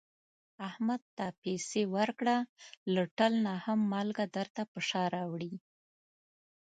[0.59, 2.37] محمود ته پسې ورکړه،
[2.93, 5.53] له ټل نه هم مالگه درته په شا راوړي.